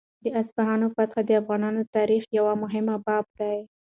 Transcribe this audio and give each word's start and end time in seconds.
د 0.23 0.25
اصفهان 0.39 0.81
فتحه 0.95 1.21
د 1.27 1.31
افغان 1.41 1.63
تاریخ 1.95 2.23
یو 2.37 2.45
مهم 2.63 2.87
باب 3.05 3.25
دی. 3.39 3.57